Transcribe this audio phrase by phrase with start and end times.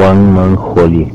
[0.00, 1.08] 万能活力。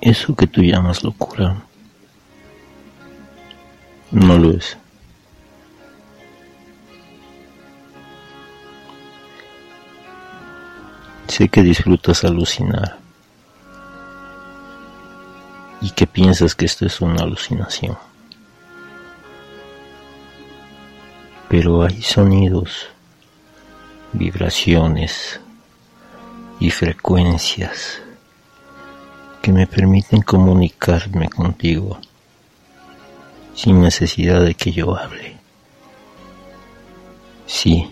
[0.00, 1.62] Eso que tú llamas locura
[4.10, 4.78] no lo es.
[11.28, 12.98] Sé que disfrutas alucinar
[15.82, 17.96] y que piensas que esto es una alucinación.
[21.48, 22.88] Pero hay sonidos,
[24.12, 25.40] vibraciones
[26.58, 28.00] y frecuencias
[29.42, 31.98] que me permiten comunicarme contigo
[33.54, 35.36] sin necesidad de que yo hable.
[37.46, 37.90] Sí,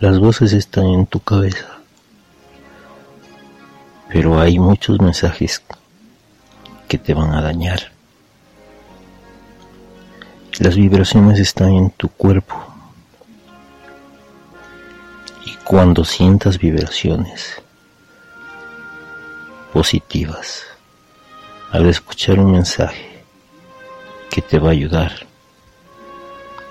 [0.00, 1.68] las voces están en tu cabeza,
[4.08, 5.62] pero hay muchos mensajes
[6.88, 7.92] que te van a dañar.
[10.58, 12.54] Las vibraciones están en tu cuerpo.
[15.46, 17.61] Y cuando sientas vibraciones
[19.72, 20.64] positivas,
[21.70, 23.24] al escuchar un mensaje
[24.30, 25.26] que te va a ayudar,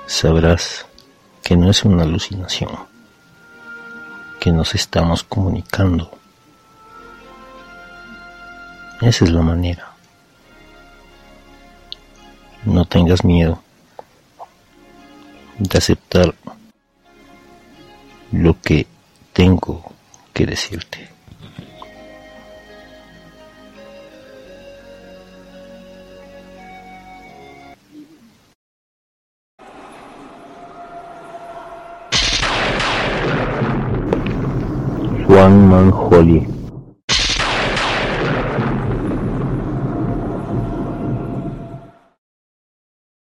[0.05, 0.85] sabrás
[1.44, 2.69] que no es una alucinación,
[4.39, 6.11] que nos estamos comunicando.
[9.02, 9.91] Esa es la manera.
[12.63, 13.63] No tengas miedo
[15.57, 16.35] de aceptar
[18.31, 18.85] lo que
[19.33, 19.91] tengo
[20.33, 21.09] que decirte.
[35.31, 36.44] 光芒四力